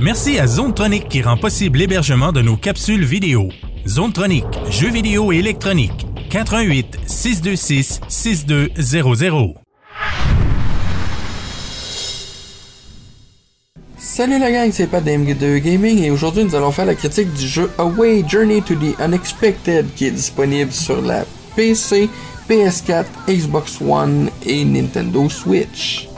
Merci 0.00 0.38
à 0.38 0.46
Zonetronic 0.46 1.10
qui 1.10 1.20
rend 1.20 1.36
possible 1.36 1.78
l'hébergement 1.78 2.32
de 2.32 2.40
nos 2.40 2.56
capsules 2.56 3.04
vidéo. 3.04 3.50
Zonetronic, 3.86 4.46
jeux 4.70 4.88
vidéo 4.88 5.30
et 5.30 5.36
électronique. 5.36 6.06
88 6.30 7.00
626 7.06 8.00
6200. 8.08 9.54
Salut 13.98 14.38
la 14.38 14.50
gang, 14.50 14.70
c'est 14.72 14.86
Pat 14.86 15.04
d'MG2 15.04 15.58
Gaming 15.58 16.02
et 16.02 16.10
aujourd'hui 16.10 16.44
nous 16.44 16.54
allons 16.54 16.72
faire 16.72 16.86
la 16.86 16.94
critique 16.94 17.30
du 17.34 17.46
jeu 17.46 17.70
Away 17.76 18.24
Journey 18.26 18.62
to 18.62 18.74
the 18.76 18.98
Unexpected 19.00 19.86
qui 19.96 20.06
est 20.06 20.12
disponible 20.12 20.72
sur 20.72 21.02
la 21.02 21.26
PC, 21.56 22.08
PS4, 22.48 23.04
Xbox 23.28 23.78
One 23.82 24.30
et 24.46 24.64
Nintendo 24.64 25.28
Switch. 25.28 26.09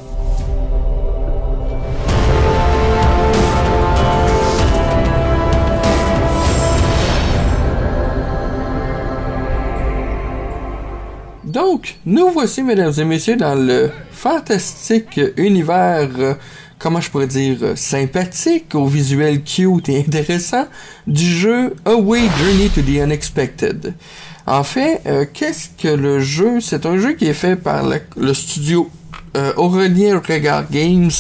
Donc, 11.53 11.97
nous 12.07 12.31
voici, 12.31 12.63
mesdames 12.63 12.95
et 12.97 13.05
messieurs, 13.05 13.37
dans 13.37 13.55
le 13.55 13.91
fantastique 14.11 15.21
univers, 15.37 16.09
euh, 16.19 16.33
comment 16.79 16.99
je 16.99 17.11
pourrais 17.11 17.27
dire, 17.27 17.59
euh, 17.61 17.77
sympathique, 17.77 18.75
au 18.75 18.87
visuel 18.87 19.43
cute 19.43 19.91
et 19.91 19.99
intéressant, 19.99 20.65
du 21.07 21.27
jeu 21.27 21.75
Away 21.85 22.23
Journey 22.39 22.71
to 22.75 22.81
the 22.81 23.03
Unexpected. 23.05 23.93
En 24.47 24.65
fait, 24.65 25.03
euh, 25.05 25.27
qu'est-ce 25.31 25.69
que 25.77 25.89
le 25.89 26.21
jeu? 26.21 26.63
C'est 26.63 26.87
un 26.87 26.97
jeu 26.97 27.13
qui 27.13 27.27
est 27.27 27.35
fait 27.35 27.57
par 27.57 27.85
le, 28.17 28.33
studio 28.33 28.89
Aurélien 29.59 30.23
Regard 30.27 30.71
Games, 30.71 31.11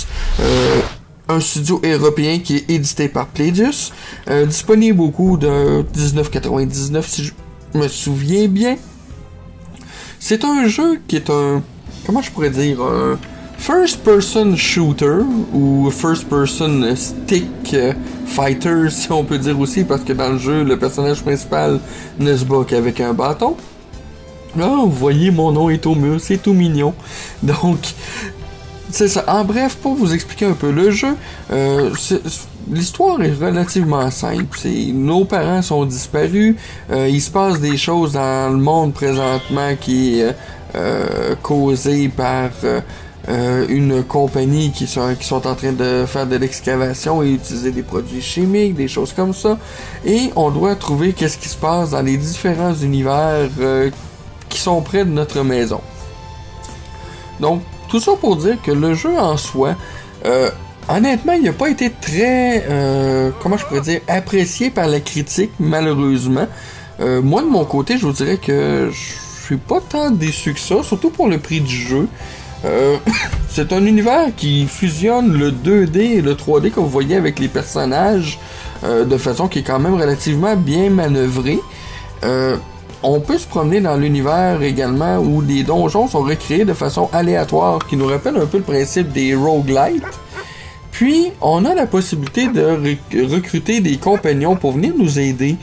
un 1.28 1.40
studio 1.40 1.78
européen 1.84 2.38
qui 2.38 2.56
est 2.56 2.70
édité 2.70 3.08
par 3.08 3.26
Playdius, 3.26 3.92
disponible 4.46 5.00
au 5.00 5.10
coût 5.10 5.36
de 5.36 5.84
19,99 5.94 7.02
si 7.06 7.24
je 7.24 7.32
me 7.78 7.88
souviens 7.88 8.48
bien. 8.48 8.76
C'est 10.24 10.44
un 10.44 10.68
jeu 10.68 11.00
qui 11.08 11.16
est 11.16 11.30
un. 11.30 11.64
Comment 12.06 12.22
je 12.22 12.30
pourrais 12.30 12.50
dire 12.50 12.80
Un 12.80 13.18
first 13.58 14.04
person 14.04 14.54
shooter 14.54 15.18
ou 15.52 15.90
first 15.90 16.28
person 16.28 16.94
stick 16.94 17.76
fighter, 18.26 18.88
si 18.90 19.10
on 19.10 19.24
peut 19.24 19.38
dire 19.38 19.58
aussi, 19.58 19.82
parce 19.82 20.02
que 20.02 20.12
dans 20.12 20.28
le 20.28 20.38
jeu, 20.38 20.62
le 20.62 20.78
personnage 20.78 21.22
principal 21.22 21.80
ne 22.20 22.36
se 22.36 22.44
bat 22.44 22.64
qu'avec 22.64 23.00
un 23.00 23.14
bâton. 23.14 23.56
Là, 24.56 24.68
vous 24.68 24.92
voyez, 24.92 25.32
mon 25.32 25.50
nom 25.50 25.70
est 25.70 25.84
au 25.86 25.96
mur, 25.96 26.20
c'est 26.20 26.40
tout 26.40 26.54
mignon. 26.54 26.94
Donc, 27.42 27.80
c'est 28.92 29.08
ça. 29.08 29.24
En 29.26 29.44
bref, 29.44 29.76
pour 29.76 29.94
vous 29.94 30.12
expliquer 30.12 30.44
un 30.44 30.52
peu 30.52 30.70
le 30.70 30.90
jeu, 30.90 31.16
euh, 31.50 31.90
l'histoire 32.70 33.20
est 33.22 33.32
relativement 33.32 34.10
simple. 34.10 34.58
nos 34.92 35.24
parents 35.24 35.62
sont 35.62 35.84
disparus. 35.86 36.56
Euh, 36.90 37.08
il 37.08 37.20
se 37.20 37.30
passe 37.30 37.58
des 37.58 37.76
choses 37.76 38.12
dans 38.12 38.52
le 38.52 38.58
monde 38.58 38.92
présentement 38.92 39.74
qui 39.80 40.20
est 40.20 40.36
euh, 40.74 41.34
causé 41.42 42.08
par 42.08 42.50
euh, 43.28 43.66
une 43.68 44.02
compagnie 44.04 44.72
qui 44.72 44.86
sont, 44.86 45.14
qui 45.18 45.26
sont 45.26 45.46
en 45.46 45.54
train 45.54 45.72
de 45.72 46.04
faire 46.06 46.26
de 46.26 46.36
l'excavation 46.36 47.22
et 47.22 47.32
utiliser 47.32 47.72
des 47.72 47.82
produits 47.82 48.20
chimiques, 48.20 48.74
des 48.74 48.88
choses 48.88 49.14
comme 49.14 49.32
ça. 49.32 49.58
Et 50.04 50.30
on 50.36 50.50
doit 50.50 50.74
trouver 50.76 51.14
qu'est-ce 51.14 51.38
qui 51.38 51.48
se 51.48 51.56
passe 51.56 51.90
dans 51.90 52.02
les 52.02 52.18
différents 52.18 52.74
univers 52.74 53.48
qui 54.50 54.60
sont 54.60 54.82
près 54.82 55.06
de 55.06 55.10
notre 55.10 55.42
maison. 55.42 55.80
Donc, 57.40 57.62
tout 57.92 58.00
ça 58.00 58.12
pour 58.20 58.36
dire 58.36 58.56
que 58.62 58.72
le 58.72 58.94
jeu 58.94 59.16
en 59.18 59.36
soi, 59.36 59.76
Honnêtement, 60.88 61.34
il 61.34 61.42
n'a 61.42 61.52
pas 61.52 61.70
été 61.70 61.90
très, 61.90 62.64
euh, 62.68 63.30
comment 63.40 63.56
je 63.56 63.64
pourrais 63.64 63.80
dire, 63.80 64.00
apprécié 64.08 64.70
par 64.70 64.88
la 64.88 65.00
critique, 65.00 65.52
malheureusement. 65.60 66.48
Euh, 67.00 67.22
moi, 67.22 67.42
de 67.42 67.46
mon 67.46 67.64
côté, 67.64 67.96
je 67.98 68.04
vous 68.04 68.12
dirais 68.12 68.36
que 68.36 68.90
je 68.92 69.44
suis 69.44 69.56
pas 69.56 69.80
tant 69.80 70.10
déçu 70.10 70.52
que 70.54 70.60
ça, 70.60 70.82
surtout 70.82 71.10
pour 71.10 71.28
le 71.28 71.38
prix 71.38 71.60
du 71.60 71.74
jeu. 71.74 72.08
Euh, 72.64 72.96
c'est 73.48 73.72
un 73.72 73.86
univers 73.86 74.34
qui 74.36 74.66
fusionne 74.66 75.32
le 75.32 75.52
2D 75.52 75.98
et 75.98 76.20
le 76.20 76.34
3D, 76.34 76.72
comme 76.72 76.84
vous 76.84 76.90
voyez, 76.90 77.16
avec 77.16 77.38
les 77.38 77.48
personnages, 77.48 78.38
de 78.82 79.16
façon 79.16 79.46
qui 79.46 79.60
est 79.60 79.62
quand 79.62 79.78
même 79.78 79.94
relativement 79.94 80.56
bien 80.56 80.90
manœuvrée. 80.90 81.60
On 83.02 83.20
peut 83.20 83.38
se 83.38 83.46
promener 83.46 83.80
dans 83.80 83.96
l'univers 83.96 84.62
également 84.62 85.18
où 85.18 85.40
les 85.40 85.62
donjons 85.62 86.08
sont 86.08 86.22
recréés 86.22 86.64
de 86.64 86.72
façon 86.72 87.08
aléatoire, 87.12 87.86
qui 87.86 87.96
nous 87.96 88.06
rappelle 88.06 88.36
un 88.36 88.46
peu 88.46 88.58
le 88.58 88.64
principe 88.64 89.12
des 89.12 89.34
roguelites. 89.34 90.04
Puis, 90.90 91.32
on 91.40 91.64
a 91.64 91.74
la 91.74 91.86
possibilité 91.86 92.48
de 92.48 92.96
recruter 93.32 93.80
des 93.80 93.96
compagnons 93.96 94.56
pour 94.56 94.72
venir 94.72 94.92
nous 94.96 95.18
aider 95.18 95.56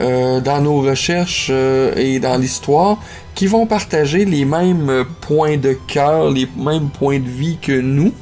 euh, 0.00 0.40
dans 0.40 0.60
nos 0.60 0.80
recherches 0.82 1.48
euh, 1.50 1.94
et 1.96 2.18
dans 2.18 2.36
l'histoire 2.36 2.98
qui 3.34 3.46
vont 3.46 3.64
partager 3.66 4.24
les 4.24 4.44
mêmes 4.44 5.04
points 5.20 5.56
de 5.56 5.76
cœur, 5.86 6.30
les 6.30 6.48
mêmes 6.56 6.88
points 6.90 7.18
de 7.18 7.28
vie 7.28 7.58
que 7.60 7.80
nous, 7.80 8.12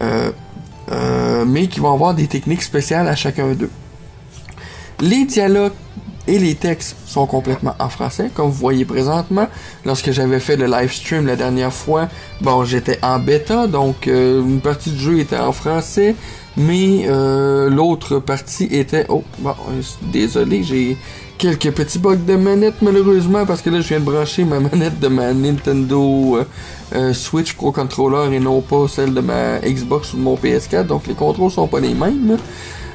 euh, 0.00 1.44
mais 1.46 1.66
qui 1.66 1.80
vont 1.80 1.92
avoir 1.92 2.14
des 2.14 2.26
techniques 2.26 2.62
spéciales 2.62 3.08
à 3.08 3.16
chacun 3.16 3.52
d'eux. 3.52 3.70
Les 5.00 5.24
dialogues 5.24 5.72
et 6.28 6.38
les 6.38 6.54
textes 6.54 6.94
sont 7.06 7.26
complètement 7.26 7.74
en 7.80 7.88
français, 7.88 8.30
comme 8.32 8.48
vous 8.50 8.52
voyez 8.52 8.84
présentement. 8.84 9.48
Lorsque 9.84 10.12
j'avais 10.12 10.40
fait 10.40 10.56
le 10.56 10.66
live 10.66 10.92
stream 10.92 11.26
la 11.26 11.36
dernière 11.36 11.72
fois, 11.72 12.08
bon, 12.42 12.64
j'étais 12.64 12.98
en 13.02 13.18
bêta, 13.18 13.66
donc 13.66 14.06
euh, 14.06 14.42
une 14.42 14.60
partie 14.60 14.90
du 14.90 14.98
jeu 14.98 15.18
était 15.18 15.38
en 15.38 15.52
français, 15.52 16.14
mais 16.56 17.06
euh, 17.08 17.70
l'autre 17.70 18.18
partie 18.18 18.68
était... 18.70 19.06
Oh, 19.08 19.24
bon, 19.38 19.54
désolé, 20.02 20.62
j'ai 20.62 20.98
quelques 21.38 21.70
petits 21.70 21.98
bugs 21.98 22.16
de 22.16 22.36
manette 22.36 22.82
malheureusement, 22.82 23.46
parce 23.46 23.62
que 23.62 23.70
là, 23.70 23.80
je 23.80 23.88
viens 23.88 24.00
de 24.00 24.04
brancher 24.04 24.44
ma 24.44 24.60
manette 24.60 25.00
de 25.00 25.08
ma 25.08 25.32
Nintendo 25.32 26.40
euh, 26.94 27.14
Switch 27.14 27.54
Pro 27.54 27.72
Controller 27.72 28.36
et 28.36 28.40
non 28.40 28.60
pas 28.60 28.86
celle 28.86 29.14
de 29.14 29.20
ma 29.20 29.60
Xbox 29.60 30.12
ou 30.12 30.18
de 30.18 30.22
mon 30.22 30.36
PS4, 30.36 30.84
donc 30.84 31.06
les 31.06 31.14
contrôles 31.14 31.50
sont 31.50 31.68
pas 31.68 31.80
les 31.80 31.94
mêmes. 31.94 32.36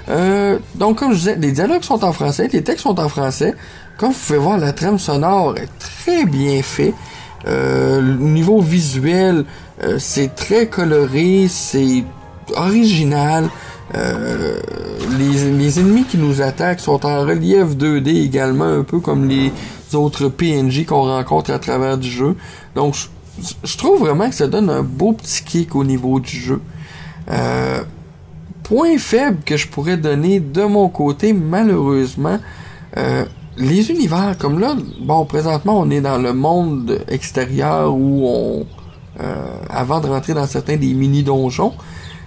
Euh, 0.09 0.59
donc, 0.75 1.00
comme 1.00 1.14
je 1.14 1.18
disais, 1.18 1.36
les 1.36 1.52
dialogues 1.52 1.84
sont 1.84 2.03
en 2.03 2.12
français, 2.12 2.50
les 2.52 2.64
textes 2.64 2.84
sont 2.84 3.00
en 3.00 3.09
français. 3.09 3.56
Comme 3.97 4.12
vous 4.12 4.19
pouvez 4.25 4.40
voir, 4.40 4.58
la 4.58 4.74
trame 4.74 5.00
sonore 5.00 5.56
est 5.58 5.69
très 5.80 6.25
bien 6.25 6.62
fait. 6.62 6.94
Euh, 7.47 8.02
niveau 8.02 8.62
visuel, 8.62 9.46
euh, 9.84 9.97
c'est 10.00 10.36
très 10.36 10.68
coloré, 10.68 11.47
c'est 11.50 12.03
original. 12.56 13.50
Euh, 13.96 14.59
les, 15.19 15.52
les, 15.52 15.80
ennemis 15.80 16.06
qui 16.06 16.18
nous 16.18 16.41
attaquent 16.41 16.80
sont 16.80 17.06
en 17.06 17.22
relief 17.22 17.75
2D 17.75 18.24
également, 18.24 18.66
un 18.66 18.84
peu 18.84 19.00
comme 19.00 19.28
les 19.28 19.52
autres 19.94 20.30
PNJ 20.30 20.85
qu'on 20.85 21.03
rencontre 21.03 21.52
à 21.52 21.59
travers 21.59 21.97
du 21.97 22.09
jeu. 22.09 22.35
Donc, 22.75 22.96
je, 22.96 23.08
je 23.64 23.78
trouve 23.78 24.00
vraiment 24.00 24.30
que 24.30 24.35
ça 24.35 24.47
donne 24.47 24.70
un 24.70 24.84
beau 24.84 25.14
petit 25.14 25.44
kick 25.44 25.75
au 25.75 25.84
niveau 25.84 26.20
du 26.20 26.35
jeu. 26.35 26.62
Euh, 27.30 27.84
point 28.63 28.97
faible 28.97 29.40
que 29.46 29.57
je 29.57 29.68
pourrais 29.68 29.97
donner 29.97 30.40
de 30.40 30.63
mon 30.63 30.90
côté, 30.90 31.34
malheureusement, 31.34 32.40
euh, 32.97 33.25
les 33.57 33.91
univers, 33.91 34.35
comme 34.40 34.59
là, 34.59 34.75
bon, 35.01 35.25
présentement, 35.25 35.79
on 35.79 35.90
est 35.91 36.01
dans 36.01 36.18
le 36.18 36.34
monde 36.34 37.02
extérieur 37.07 37.94
où 37.94 38.25
on, 38.25 38.66
euh, 39.22 39.57
avant 39.69 40.00
de 40.00 40.07
rentrer 40.07 40.34
dans 40.34 40.47
certains 40.47 40.78
des 40.78 40.94
mini-donjons, 40.94 41.73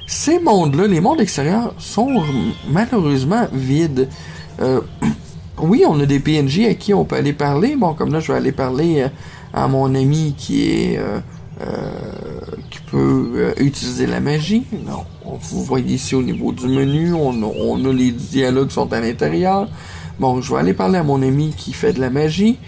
ces 0.07 0.39
mondes-là, 0.39 0.87
les 0.87 1.01
mondes 1.01 1.21
extérieurs, 1.21 1.75
sont 1.79 2.23
malheureusement 2.71 3.49
vides. 3.53 4.09
Euh, 4.61 4.81
oui, 5.59 5.85
on 5.89 5.99
a 5.99 6.07
des 6.07 6.21
PNJ 6.21 6.67
à 6.67 6.75
qui 6.75 6.95
on 6.95 7.05
peut 7.05 7.17
aller 7.17 7.33
parler. 7.33 7.75
Bon, 7.75 7.95
comme 7.95 8.13
là, 8.13 8.21
je 8.21 8.31
vais 8.31 8.39
aller 8.39 8.53
parler 8.53 9.07
à 9.53 9.67
mon 9.67 9.95
ami 9.95 10.35
qui 10.39 10.69
est 10.69 11.01
qui 12.71 12.81
peut 12.91 13.55
utiliser 13.59 14.07
la 14.07 14.21
magie. 14.21 14.65
Non, 14.85 15.05
vous 15.25 15.65
voyez 15.65 15.95
ici 15.95 16.15
au 16.15 16.23
niveau 16.23 16.53
du 16.53 16.69
menu, 16.69 17.13
on 17.13 17.85
a, 17.85 17.93
les 17.93 18.11
dialogues 18.11 18.69
qui 18.69 18.75
sont 18.75 18.93
à 18.93 19.01
l'intérieur. 19.01 19.69
Bon, 20.19 20.41
je 20.41 20.53
vais 20.53 20.61
aller 20.61 20.75
parler 20.75 20.99
à 20.99 21.03
mon 21.03 21.21
ami 21.23 21.53
qui 21.57 21.73
fait 21.73 21.93
de 21.93 22.01
la 22.01 22.09
magie, 22.09 22.59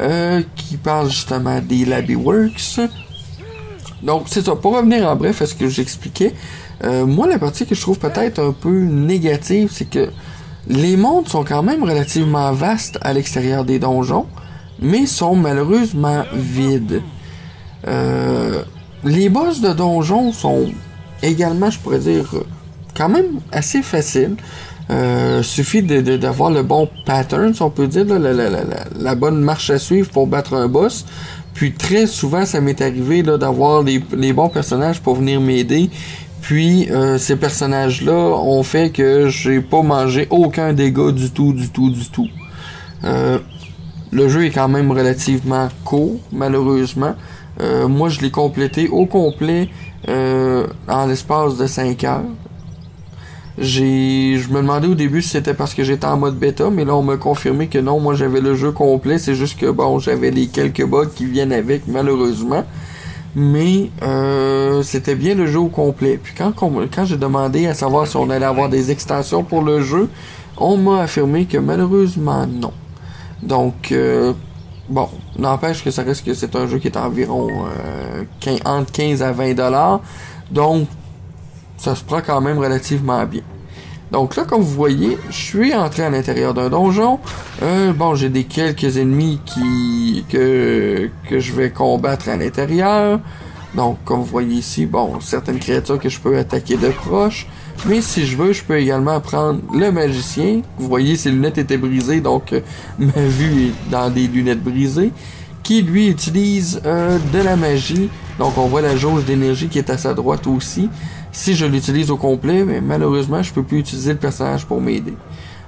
euh, 0.00 0.42
qui 0.56 0.76
parle 0.76 1.08
justement 1.08 1.60
des 1.60 1.84
Labyworks. 1.84 2.80
Donc, 4.02 4.24
c'est 4.26 4.44
ça. 4.44 4.56
Pour 4.56 4.76
revenir 4.76 5.08
en 5.08 5.14
bref 5.14 5.40
à 5.40 5.46
ce 5.46 5.54
que 5.54 5.68
j'expliquais, 5.68 6.34
euh, 6.84 7.06
moi, 7.06 7.28
la 7.28 7.38
partie 7.38 7.64
que 7.64 7.74
je 7.74 7.80
trouve 7.80 7.98
peut-être 7.98 8.40
un 8.40 8.52
peu 8.52 8.84
négative, 8.84 9.70
c'est 9.72 9.88
que 9.88 10.10
les 10.68 10.96
mondes 10.96 11.28
sont 11.28 11.44
quand 11.44 11.62
même 11.62 11.84
relativement 11.84 12.52
vastes 12.52 12.98
à 13.02 13.12
l'extérieur 13.12 13.64
des 13.64 13.78
donjons, 13.78 14.26
mais 14.80 15.06
sont 15.06 15.36
malheureusement 15.36 16.24
vides. 16.34 17.02
Euh, 17.86 18.62
les 19.04 19.28
boss 19.28 19.60
de 19.60 19.72
donjons 19.72 20.32
sont 20.32 20.66
également, 21.22 21.70
je 21.70 21.78
pourrais 21.78 21.98
dire, 21.98 22.34
quand 22.96 23.08
même 23.08 23.40
assez 23.52 23.82
facile. 23.82 24.36
Euh, 24.88 25.42
suffit 25.42 25.82
d'avoir 25.82 26.50
le 26.50 26.62
bon 26.62 26.88
pattern, 27.04 27.52
si 27.52 27.60
on 27.60 27.70
peut 27.70 27.88
dire, 27.88 28.04
la, 28.06 29.14
bonne 29.16 29.40
marche 29.40 29.70
à 29.70 29.78
suivre 29.80 30.08
pour 30.10 30.28
battre 30.28 30.54
un 30.54 30.68
boss. 30.68 31.04
Puis 31.54 31.72
très 31.72 32.06
souvent, 32.06 32.46
ça 32.46 32.60
m'est 32.60 32.80
arrivé 32.80 33.22
d'avoir 33.22 33.82
les, 33.82 34.32
bons 34.32 34.48
personnages 34.48 35.00
pour 35.00 35.16
venir 35.16 35.40
m'aider. 35.40 35.90
Puis 36.40 36.88
euh, 36.90 37.18
ces 37.18 37.34
personnages-là 37.34 38.12
ont 38.12 38.62
fait 38.62 38.90
que 38.90 39.28
j'ai 39.28 39.60
pas 39.60 39.82
mangé 39.82 40.28
aucun 40.30 40.72
dégât 40.72 41.10
du 41.10 41.30
tout, 41.30 41.52
du 41.52 41.68
tout, 41.70 41.90
du 41.90 42.08
tout. 42.08 42.28
Euh, 43.02 43.38
le 44.12 44.28
jeu 44.28 44.44
est 44.44 44.50
quand 44.50 44.68
même 44.68 44.92
relativement 44.92 45.68
court, 45.84 46.20
malheureusement. 46.30 47.16
Euh, 47.60 47.88
moi, 47.88 48.08
je 48.08 48.20
l'ai 48.20 48.30
complété 48.30 48.88
au 48.88 49.06
complet 49.06 49.68
en 50.08 51.06
l'espace 51.06 51.56
de 51.56 51.66
5 51.66 52.04
heures. 52.04 52.22
J'ai, 53.58 54.36
je 54.38 54.50
me 54.50 54.56
demandais 54.56 54.86
au 54.86 54.94
début 54.94 55.22
si 55.22 55.30
c'était 55.30 55.54
parce 55.54 55.72
que 55.72 55.82
j'étais 55.82 56.04
en 56.06 56.18
mode 56.18 56.38
bêta, 56.38 56.68
mais 56.68 56.84
là 56.84 56.94
on 56.94 57.02
m'a 57.02 57.16
confirmé 57.16 57.68
que 57.68 57.78
non, 57.78 58.00
moi 58.00 58.14
j'avais 58.14 58.42
le 58.42 58.54
jeu 58.54 58.70
complet, 58.70 59.18
c'est 59.18 59.34
juste 59.34 59.58
que 59.58 59.70
bon, 59.70 59.98
j'avais 59.98 60.30
les 60.30 60.48
quelques 60.48 60.84
bugs 60.84 61.08
qui 61.14 61.24
viennent 61.24 61.54
avec, 61.54 61.86
malheureusement. 61.88 62.64
Mais 63.34 63.90
euh, 64.02 64.82
c'était 64.82 65.14
bien 65.14 65.34
le 65.34 65.46
jeu 65.46 65.58
au 65.58 65.68
complet. 65.68 66.18
Puis 66.22 66.34
quand, 66.36 66.52
quand 66.52 67.04
j'ai 67.04 67.16
demandé 67.16 67.66
à 67.66 67.74
savoir 67.74 68.06
si 68.06 68.16
on 68.16 68.28
allait 68.30 68.46
avoir 68.46 68.68
des 68.68 68.90
extensions 68.90 69.42
pour 69.42 69.62
le 69.62 69.82
jeu, 69.82 70.08
on 70.58 70.76
m'a 70.76 71.02
affirmé 71.02 71.46
que 71.46 71.58
malheureusement 71.58 72.46
non. 72.46 72.72
Donc 73.42 73.92
euh, 73.92 74.32
bon, 74.88 75.08
n'empêche 75.38 75.82
que 75.84 75.90
ça 75.90 76.02
reste 76.02 76.24
que 76.24 76.34
c'est 76.34 76.54
un 76.56 76.66
jeu 76.66 76.78
qui 76.78 76.88
est 76.88 76.96
environ 76.96 77.48
euh, 77.50 78.24
entre 78.64 78.92
15 78.92 79.22
à 79.22 79.32
20 79.32 79.54
dollars. 79.54 80.00
Donc 80.50 80.88
ça 81.76 81.94
se 81.94 82.04
prend 82.04 82.20
quand 82.20 82.40
même 82.40 82.58
relativement 82.58 83.24
bien. 83.24 83.42
Donc 84.12 84.36
là, 84.36 84.44
comme 84.44 84.62
vous 84.62 84.74
voyez, 84.74 85.18
je 85.30 85.36
suis 85.36 85.74
entré 85.74 86.04
à 86.04 86.10
l'intérieur 86.10 86.54
d'un 86.54 86.68
donjon. 86.68 87.18
Euh, 87.62 87.92
bon, 87.92 88.14
j'ai 88.14 88.28
des 88.28 88.44
quelques 88.44 88.98
ennemis 88.98 89.40
qui 89.44 90.24
que, 90.28 91.10
que 91.28 91.40
je 91.40 91.52
vais 91.52 91.70
combattre 91.70 92.28
à 92.28 92.36
l'intérieur. 92.36 93.20
Donc, 93.74 93.98
comme 94.04 94.20
vous 94.20 94.26
voyez 94.26 94.56
ici, 94.56 94.86
bon, 94.86 95.20
certaines 95.20 95.58
créatures 95.58 95.98
que 95.98 96.08
je 96.08 96.20
peux 96.20 96.38
attaquer 96.38 96.76
de 96.76 96.88
proche. 96.88 97.46
Mais 97.84 98.00
si 98.00 98.26
je 98.26 98.36
veux, 98.36 98.52
je 98.52 98.62
peux 98.64 98.78
également 98.78 99.20
prendre 99.20 99.60
le 99.72 99.92
magicien. 99.92 100.62
Vous 100.78 100.88
voyez, 100.88 101.16
ses 101.16 101.30
lunettes 101.30 101.58
étaient 101.58 101.76
brisées, 101.76 102.20
donc 102.20 102.52
euh, 102.52 102.60
ma 102.98 103.22
vue 103.22 103.66
est 103.66 103.90
dans 103.90 104.10
des 104.10 104.26
lunettes 104.26 104.62
brisées. 104.62 105.12
Qui 105.62 105.82
lui 105.82 106.08
utilise 106.08 106.80
euh, 106.86 107.18
de 107.32 107.38
la 107.40 107.56
magie. 107.56 108.08
Donc 108.38 108.56
on 108.56 108.66
voit 108.66 108.82
la 108.82 108.96
jauge 108.96 109.24
d'énergie 109.24 109.68
qui 109.68 109.78
est 109.78 109.90
à 109.90 109.98
sa 109.98 110.14
droite 110.14 110.46
aussi 110.46 110.88
si 111.36 111.54
je 111.54 111.66
l'utilise 111.66 112.10
au 112.10 112.16
complet, 112.16 112.64
mais 112.64 112.80
malheureusement, 112.80 113.42
je 113.42 113.52
peux 113.52 113.62
plus 113.62 113.80
utiliser 113.80 114.12
le 114.12 114.18
personnage 114.18 114.64
pour 114.64 114.80
m'aider. 114.80 115.12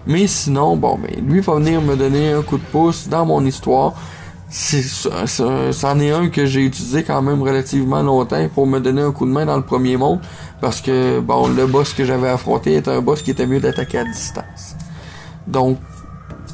Mais 0.07 0.27
sinon, 0.27 0.77
bon, 0.77 0.99
mais 1.01 1.21
lui 1.21 1.41
va 1.41 1.57
venir 1.57 1.83
me 1.83 1.95
donner 1.95 2.33
un 2.33 2.41
coup 2.41 2.57
de 2.57 2.63
pouce 2.63 3.07
dans 3.07 3.27
mon 3.27 3.45
histoire. 3.45 3.93
C'en 4.51 6.01
est 6.01 6.11
un 6.11 6.29
que 6.29 6.47
j'ai 6.47 6.65
utilisé 6.65 7.03
quand 7.03 7.21
même 7.21 7.43
relativement 7.43 8.03
longtemps 8.03 8.49
pour 8.55 8.67
me 8.67 8.79
donner 8.79 9.03
un 9.03 9.13
coup 9.13 9.27
de 9.27 9.31
main 9.31 9.45
dans 9.45 9.57
le 9.57 9.63
premier 9.63 9.97
monde. 9.97 10.21
Parce 10.61 10.81
que, 10.81 11.21
bon, 11.21 11.49
le 11.49 11.67
boss 11.67 11.93
que 11.93 12.05
j'avais 12.05 12.29
affronté 12.29 12.77
était 12.77 12.91
un 12.91 13.01
boss 13.01 13.23
qui 13.23 13.31
était 13.31 13.47
mieux 13.47 13.61
d'attaquer 13.61 13.99
à 13.99 14.05
distance. 14.05 14.77
Donc, 15.47 15.79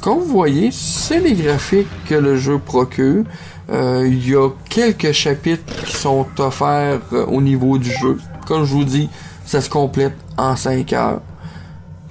comme 0.01 0.19
vous 0.19 0.25
voyez, 0.25 0.69
c'est 0.71 1.19
les 1.19 1.33
graphiques 1.33 1.87
que 2.07 2.15
le 2.15 2.37
jeu 2.37 2.59
procure. 2.59 3.23
Euh, 3.71 4.05
il 4.07 4.29
y 4.29 4.35
a 4.35 4.49
quelques 4.69 5.11
chapitres 5.11 5.85
qui 5.85 5.95
sont 5.95 6.27
offerts 6.37 6.99
euh, 7.13 7.25
au 7.25 7.41
niveau 7.41 7.77
du 7.77 7.91
jeu. 7.91 8.19
Comme 8.45 8.65
je 8.65 8.73
vous 8.73 8.83
dis, 8.83 9.09
ça 9.45 9.61
se 9.61 9.69
complète 9.69 10.15
en 10.37 10.55
5 10.55 10.93
heures. 10.93 11.21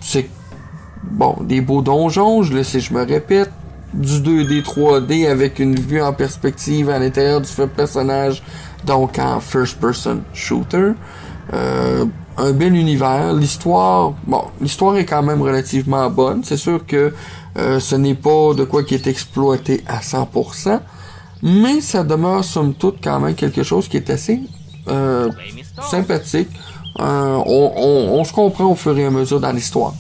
C'est 0.01 0.29
bon, 1.05 1.37
des 1.43 1.61
beaux 1.61 1.83
donjons, 1.83 2.43
je 2.43 2.55
le 2.55 2.65
sais, 2.65 2.81
je 2.81 2.93
me 2.93 3.05
répète. 3.05 3.53
Du 3.95 4.21
2D, 4.21 4.63
3D 4.63 5.29
avec 5.29 5.59
une 5.59 5.77
vue 5.77 6.03
en 6.03 6.13
perspective 6.13 6.91
à 6.91 6.99
l'intérieur 6.99 7.41
du 7.41 7.49
personnage, 7.75 8.43
donc 8.85 9.19
en 9.19 9.41
first 9.41 9.79
person 9.79 10.23
shooter. 10.33 10.93
Euh, 11.53 12.05
un 12.37 12.53
bel 12.53 12.75
univers. 12.75 13.33
L'histoire, 13.33 14.13
bon, 14.27 14.45
l'histoire 14.61 14.97
est 14.97 15.05
quand 15.05 15.23
même 15.23 15.43
relativement 15.43 16.09
bonne. 16.11 16.43
C'est 16.45 16.57
sûr 16.57 16.85
que 16.87 17.15
euh, 17.57 17.81
ce 17.81 17.95
n'est 17.95 18.15
pas 18.15 18.55
de 18.55 18.65
quoi 18.65 18.83
qui 18.83 18.95
est 18.95 19.07
exploité 19.07 19.85
à 19.87 20.01
100%, 20.01 20.81
mais 21.43 21.81
ça 21.81 22.03
demeure 22.03 22.45
somme 22.45 22.75
toute 22.75 23.03
quand 23.03 23.21
même 23.21 23.35
quelque 23.35 23.63
chose 23.63 23.89
qui 23.89 23.97
est 23.97 24.11
assez 24.11 24.41
euh, 24.89 25.31
sympathique. 25.89 26.49
Euh, 27.01 27.43
on, 27.47 28.23
se 28.25 28.33
comprend 28.33 28.67
au 28.67 28.75
fur 28.77 28.97
et 28.97 29.05
à 29.05 29.11
mesure 29.11 29.41
dans 29.41 29.53
l'histoire. 29.53 29.95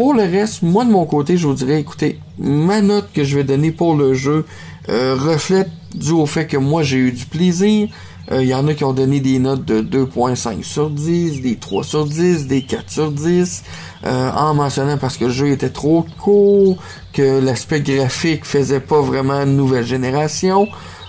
Euh, 0.00 0.02
pour 0.02 0.14
le 0.14 0.22
reste, 0.22 0.62
moi 0.62 0.84
de 0.84 0.90
mon 0.90 1.04
côté, 1.04 1.36
je 1.36 1.46
vous 1.46 1.54
dirais, 1.54 1.80
écoutez, 1.80 2.18
ma 2.38 2.80
note 2.80 3.12
que 3.12 3.22
je 3.22 3.36
vais 3.36 3.44
donner 3.44 3.70
pour 3.70 3.94
le 3.94 4.14
jeu 4.14 4.46
reflète 4.88 5.70
dû 5.94 6.12
au 6.12 6.26
fait 6.26 6.46
que 6.46 6.56
moi 6.56 6.82
j'ai 6.82 6.96
eu 6.96 7.12
du 7.12 7.26
plaisir. 7.26 7.88
Il 8.32 8.46
y 8.46 8.54
en 8.54 8.66
a 8.68 8.74
qui 8.74 8.84
ont 8.84 8.92
donné 8.92 9.20
des 9.20 9.38
notes 9.38 9.64
de 9.64 9.82
2.5 9.82 10.62
sur 10.62 10.88
10, 10.90 11.42
des 11.42 11.56
3 11.56 11.84
sur 11.84 12.06
10, 12.06 12.46
des 12.46 12.62
4 12.62 12.90
sur 12.90 13.10
10, 13.10 13.62
en 14.04 14.54
mentionnant 14.54 14.98
parce 14.98 15.16
que 15.16 15.26
le 15.26 15.30
jeu 15.30 15.50
était 15.50 15.70
trop 15.70 16.06
court, 16.20 16.76
que 17.12 17.40
l'aspect 17.40 17.80
graphique 17.80 18.44
faisait 18.44 18.80
pas 18.80 19.00
vraiment 19.00 19.42
une 19.42 19.56
nouvelle 19.56 19.84
génération. 19.84 20.68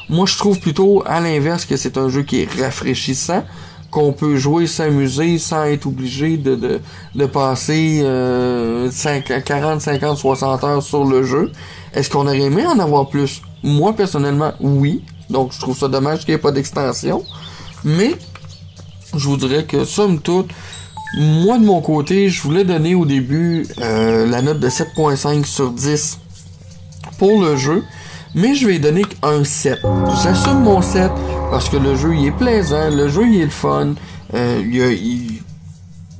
Moi, 0.09 0.25
je 0.25 0.37
trouve 0.37 0.59
plutôt 0.59 1.03
à 1.05 1.21
l'inverse 1.21 1.65
que 1.65 1.77
c'est 1.77 1.97
un 1.97 2.09
jeu 2.09 2.23
qui 2.23 2.41
est 2.41 2.61
rafraîchissant, 2.61 3.43
qu'on 3.91 4.13
peut 4.13 4.37
jouer, 4.37 4.67
s'amuser 4.67 5.37
sans 5.37 5.65
être 5.65 5.85
obligé 5.85 6.37
de, 6.37 6.55
de, 6.55 6.79
de 7.13 7.25
passer 7.25 7.99
euh, 8.03 8.89
5, 8.89 9.43
40, 9.43 9.81
50, 9.81 10.17
60 10.17 10.63
heures 10.63 10.81
sur 10.81 11.03
le 11.03 11.23
jeu. 11.23 11.51
Est-ce 11.93 12.09
qu'on 12.09 12.25
aurait 12.25 12.39
aimé 12.39 12.65
en 12.65 12.79
avoir 12.79 13.09
plus? 13.09 13.41
Moi, 13.63 13.93
personnellement, 13.93 14.53
oui. 14.61 15.03
Donc, 15.29 15.51
je 15.51 15.59
trouve 15.59 15.77
ça 15.77 15.89
dommage 15.89 16.19
qu'il 16.21 16.29
n'y 16.29 16.35
ait 16.35 16.41
pas 16.41 16.51
d'extension. 16.51 17.23
Mais, 17.83 18.15
je 19.15 19.27
vous 19.27 19.37
dirais 19.37 19.65
que, 19.65 19.83
somme 19.83 20.19
toute, 20.19 20.49
moi, 21.17 21.57
de 21.57 21.65
mon 21.65 21.81
côté, 21.81 22.29
je 22.29 22.41
voulais 22.41 22.63
donner 22.63 22.95
au 22.95 23.05
début 23.05 23.67
euh, 23.81 24.25
la 24.25 24.41
note 24.41 24.59
de 24.59 24.69
7.5 24.69 25.43
sur 25.43 25.71
10 25.71 26.19
pour 27.17 27.41
le 27.41 27.57
jeu 27.57 27.83
mais 28.33 28.55
je 28.55 28.67
vais 28.67 28.79
donner 28.79 29.03
un 29.23 29.43
7. 29.43 29.79
J'assume 30.23 30.61
mon 30.61 30.81
7 30.81 31.11
parce 31.51 31.67
que 31.67 31.75
le 31.75 31.95
jeu 31.95 32.15
il 32.15 32.27
est 32.27 32.31
plaisant, 32.31 32.89
le 32.89 33.09
jeu 33.09 33.27
il 33.27 33.41
est 33.41 33.45
le 33.45 33.49
fun, 33.51 33.93
euh, 34.33 34.61
il, 34.65 35.41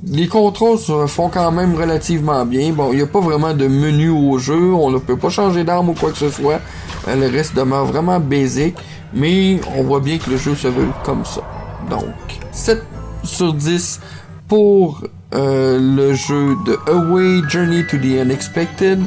les 0.06 0.28
contrôles 0.28 0.78
se 0.78 1.06
font 1.06 1.30
quand 1.30 1.50
même 1.50 1.74
relativement 1.74 2.44
bien. 2.44 2.72
Bon, 2.72 2.92
il 2.92 2.96
n'y 2.96 3.02
a 3.02 3.06
pas 3.06 3.20
vraiment 3.20 3.54
de 3.54 3.66
menu 3.66 4.10
au 4.10 4.38
jeu, 4.38 4.74
on 4.74 4.90
ne 4.90 4.98
peut 4.98 5.16
pas 5.16 5.30
changer 5.30 5.64
d'arme 5.64 5.88
ou 5.88 5.94
quoi 5.94 6.10
que 6.10 6.18
ce 6.18 6.28
soit. 6.28 6.60
Euh, 7.08 7.16
le 7.16 7.34
reste 7.34 7.56
demeure 7.56 7.86
vraiment 7.86 8.20
basic, 8.20 8.76
mais 9.14 9.58
on 9.76 9.84
voit 9.84 10.00
bien 10.00 10.18
que 10.18 10.28
le 10.28 10.36
jeu 10.36 10.54
se 10.54 10.68
veut 10.68 10.88
comme 11.04 11.24
ça. 11.24 11.40
Donc, 11.88 12.14
7 12.52 12.82
sur 13.24 13.54
10 13.54 14.00
pour 14.48 15.02
euh, 15.34 15.78
le 15.80 16.12
jeu 16.12 16.56
de 16.66 16.78
Away 16.90 17.40
Journey 17.48 17.86
to 17.86 17.96
the 17.96 18.20
Unexpected. 18.20 19.00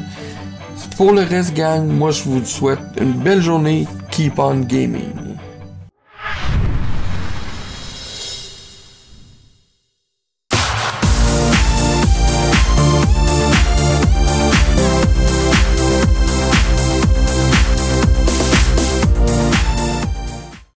Pour 0.96 1.12
le 1.12 1.22
reste, 1.22 1.54
gang, 1.54 1.86
moi 1.86 2.10
je 2.10 2.24
vous 2.24 2.44
souhaite 2.44 2.80
une 3.00 3.12
belle 3.12 3.42
journée. 3.42 3.86
Keep 4.10 4.38
on 4.38 4.60
gaming. 4.60 5.25